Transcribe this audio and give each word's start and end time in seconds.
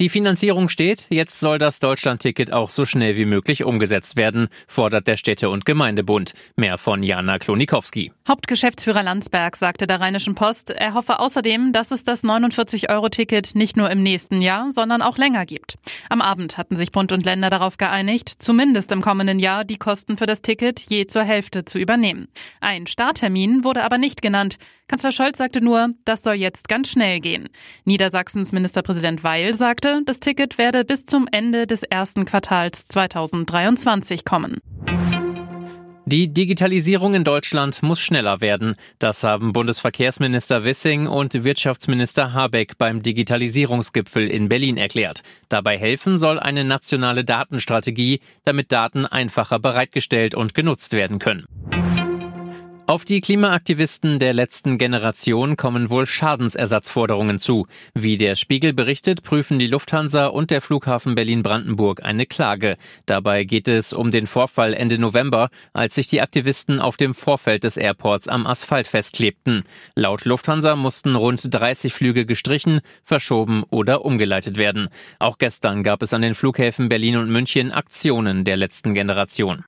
Die 0.00 0.08
Finanzierung 0.08 0.68
steht, 0.68 1.06
jetzt 1.08 1.40
soll 1.40 1.58
das 1.58 1.80
Deutschlandticket 1.80 2.52
auch 2.52 2.70
so 2.70 2.84
schnell 2.84 3.16
wie 3.16 3.24
möglich 3.24 3.64
umgesetzt 3.64 4.14
werden, 4.14 4.46
fordert 4.68 5.08
der 5.08 5.16
Städte- 5.16 5.50
und 5.50 5.64
Gemeindebund. 5.64 6.34
Mehr 6.54 6.78
von 6.78 7.02
Jana 7.02 7.40
Klonikowski. 7.40 8.12
Hauptgeschäftsführer 8.28 9.02
Landsberg 9.02 9.56
sagte 9.56 9.88
der 9.88 10.00
Rheinischen 10.00 10.36
Post, 10.36 10.70
er 10.70 10.94
hoffe 10.94 11.18
außerdem, 11.18 11.72
dass 11.72 11.90
es 11.90 12.04
das 12.04 12.22
49-Euro-Ticket 12.22 13.56
nicht 13.56 13.76
nur 13.76 13.90
im 13.90 14.00
nächsten 14.00 14.40
Jahr, 14.40 14.70
sondern 14.70 15.02
auch 15.02 15.18
länger 15.18 15.44
gibt. 15.46 15.78
Am 16.10 16.22
Abend 16.22 16.58
hatten 16.58 16.76
sich 16.76 16.92
Bund 16.92 17.10
und 17.10 17.24
Länder 17.24 17.50
darauf 17.50 17.76
geeinigt, 17.76 18.30
zumindest 18.38 18.92
im 18.92 19.02
kommenden 19.02 19.40
Jahr 19.40 19.64
die 19.64 19.78
Kosten 19.78 20.16
für 20.16 20.26
das 20.26 20.42
Ticket 20.42 20.84
je 20.88 21.06
zur 21.06 21.24
Hälfte 21.24 21.64
zu 21.64 21.80
übernehmen. 21.80 22.28
Ein 22.60 22.86
Starttermin 22.86 23.64
wurde 23.64 23.82
aber 23.82 23.98
nicht 23.98 24.22
genannt. 24.22 24.58
Kanzler 24.86 25.12
Scholz 25.12 25.36
sagte 25.36 25.60
nur, 25.60 25.90
das 26.06 26.22
soll 26.22 26.34
jetzt 26.34 26.66
ganz 26.66 26.88
schnell 26.88 27.20
gehen. 27.20 27.50
Niedersachsens 27.84 28.52
Ministerpräsident 28.52 29.22
Weil 29.22 29.52
sagte, 29.52 29.87
sagte, 29.88 30.02
das 30.04 30.20
Ticket 30.20 30.58
werde 30.58 30.84
bis 30.84 31.04
zum 31.04 31.28
Ende 31.30 31.66
des 31.66 31.82
ersten 31.82 32.24
Quartals 32.24 32.86
2023 32.88 34.24
kommen. 34.24 34.58
Die 36.06 36.32
Digitalisierung 36.32 37.12
in 37.12 37.22
Deutschland 37.22 37.82
muss 37.82 38.00
schneller 38.00 38.40
werden. 38.40 38.76
Das 38.98 39.24
haben 39.24 39.52
Bundesverkehrsminister 39.52 40.64
Wissing 40.64 41.06
und 41.06 41.44
Wirtschaftsminister 41.44 42.32
Habeck 42.32 42.78
beim 42.78 43.02
Digitalisierungsgipfel 43.02 44.26
in 44.26 44.48
Berlin 44.48 44.78
erklärt. 44.78 45.22
Dabei 45.50 45.76
helfen 45.76 46.16
soll 46.16 46.40
eine 46.40 46.64
nationale 46.64 47.26
Datenstrategie, 47.26 48.20
damit 48.46 48.72
Daten 48.72 49.04
einfacher 49.04 49.58
bereitgestellt 49.58 50.34
und 50.34 50.54
genutzt 50.54 50.94
werden 50.94 51.18
können. 51.18 51.44
Auf 52.88 53.04
die 53.04 53.20
Klimaaktivisten 53.20 54.18
der 54.18 54.32
letzten 54.32 54.78
Generation 54.78 55.58
kommen 55.58 55.90
wohl 55.90 56.06
Schadensersatzforderungen 56.06 57.38
zu. 57.38 57.66
Wie 57.92 58.16
der 58.16 58.34
Spiegel 58.34 58.72
berichtet, 58.72 59.22
prüfen 59.22 59.58
die 59.58 59.66
Lufthansa 59.66 60.28
und 60.28 60.50
der 60.50 60.62
Flughafen 60.62 61.14
Berlin-Brandenburg 61.14 62.02
eine 62.02 62.24
Klage. 62.24 62.78
Dabei 63.04 63.44
geht 63.44 63.68
es 63.68 63.92
um 63.92 64.10
den 64.10 64.26
Vorfall 64.26 64.72
Ende 64.72 64.96
November, 64.98 65.50
als 65.74 65.96
sich 65.96 66.06
die 66.06 66.22
Aktivisten 66.22 66.80
auf 66.80 66.96
dem 66.96 67.12
Vorfeld 67.12 67.64
des 67.64 67.76
Airports 67.76 68.26
am 68.26 68.46
Asphalt 68.46 68.86
festklebten. 68.86 69.64
Laut 69.94 70.24
Lufthansa 70.24 70.74
mussten 70.74 71.14
rund 71.14 71.42
30 71.46 71.92
Flüge 71.92 72.24
gestrichen, 72.24 72.80
verschoben 73.04 73.64
oder 73.68 74.02
umgeleitet 74.06 74.56
werden. 74.56 74.88
Auch 75.18 75.36
gestern 75.36 75.82
gab 75.82 76.02
es 76.02 76.14
an 76.14 76.22
den 76.22 76.34
Flughäfen 76.34 76.88
Berlin 76.88 77.18
und 77.18 77.30
München 77.30 77.70
Aktionen 77.70 78.44
der 78.44 78.56
letzten 78.56 78.94
Generation. 78.94 79.66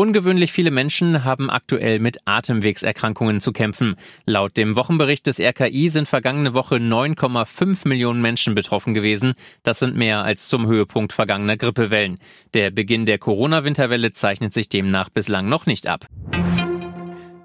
Ungewöhnlich 0.00 0.50
viele 0.50 0.70
Menschen 0.70 1.24
haben 1.24 1.50
aktuell 1.50 1.98
mit 1.98 2.20
Atemwegserkrankungen 2.24 3.42
zu 3.42 3.52
kämpfen. 3.52 3.96
Laut 4.24 4.56
dem 4.56 4.74
Wochenbericht 4.74 5.26
des 5.26 5.38
RKI 5.38 5.90
sind 5.90 6.08
vergangene 6.08 6.54
Woche 6.54 6.76
9,5 6.76 7.86
Millionen 7.86 8.22
Menschen 8.22 8.54
betroffen 8.54 8.94
gewesen. 8.94 9.34
Das 9.62 9.78
sind 9.78 9.96
mehr 9.96 10.24
als 10.24 10.48
zum 10.48 10.66
Höhepunkt 10.66 11.12
vergangener 11.12 11.58
Grippewellen. 11.58 12.16
Der 12.54 12.70
Beginn 12.70 13.04
der 13.04 13.18
Corona-Winterwelle 13.18 14.12
zeichnet 14.12 14.54
sich 14.54 14.70
demnach 14.70 15.10
bislang 15.10 15.50
noch 15.50 15.66
nicht 15.66 15.86
ab. 15.86 16.06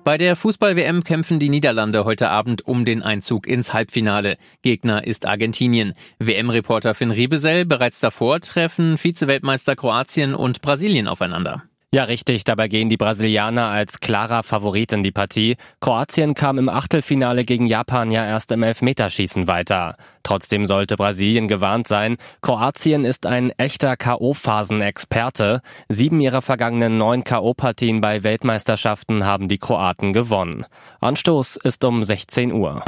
Bei 0.05 0.17
der 0.17 0.37
Fußball-WM 0.37 1.03
kämpfen 1.03 1.39
die 1.39 1.49
Niederlande 1.49 2.05
heute 2.05 2.29
Abend 2.29 2.65
um 2.65 2.85
den 2.85 3.03
Einzug 3.03 3.47
ins 3.47 3.73
Halbfinale. 3.73 4.37
Gegner 4.61 5.05
ist 5.05 5.25
Argentinien. 5.25 5.93
WM-Reporter 6.19 6.93
Finn 6.93 7.11
Riebesell 7.11 7.65
bereits 7.65 7.99
davor 7.99 8.39
treffen 8.39 8.97
Vize-Weltmeister 8.97 9.75
Kroatien 9.75 10.33
und 10.33 10.61
Brasilien 10.61 11.09
aufeinander. 11.09 11.63
Ja, 11.95 12.03
richtig. 12.03 12.43
Dabei 12.43 12.67
gehen 12.67 12.89
die 12.89 12.97
Brasilianer 12.97 13.69
als 13.69 14.01
klarer 14.01 14.43
Favorit 14.43 14.91
in 14.91 15.01
die 15.01 15.13
Partie. 15.13 15.55
Kroatien 15.79 16.33
kam 16.33 16.57
im 16.57 16.67
Achtelfinale 16.67 17.45
gegen 17.45 17.67
Japan 17.67 18.11
ja 18.11 18.25
erst 18.25 18.51
im 18.51 18.63
Elfmeterschießen 18.63 19.47
weiter. 19.47 19.95
Trotzdem 20.21 20.65
sollte 20.65 20.97
Brasilien 20.97 21.47
gewarnt 21.47 21.87
sein. 21.87 22.17
Kroatien 22.41 23.05
ist 23.05 23.25
ein 23.25 23.49
echter 23.51 23.95
K.O.-Phasen-Experte. 23.95 25.61
Sieben 25.87 26.19
ihrer 26.19 26.41
vergangenen 26.41 26.97
neun 26.97 27.23
K.O.-Partien 27.23 28.01
bei 28.01 28.23
Weltmeisterschaften 28.23 29.23
haben 29.23 29.47
die 29.47 29.57
Kroaten 29.57 30.11
gewonnen. 30.11 30.65
Anstoß 30.99 31.55
ist 31.55 31.85
um 31.85 32.03
16 32.03 32.51
Uhr. 32.51 32.83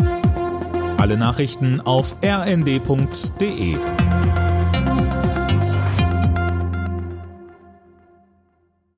Alle 0.98 1.16
Nachrichten 1.16 1.80
auf 1.80 2.18
rnd.de 2.22 3.78